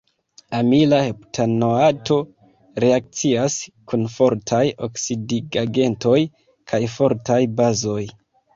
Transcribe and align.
Amila 0.59 1.01
heptanoato 1.07 2.17
reakcias 2.85 3.59
kun 3.93 4.09
fortaj 4.15 4.65
oksidigagentoj 4.89 6.19
kaj 6.73 6.83
fortaj 6.99 7.41
bazoj. 7.63 8.03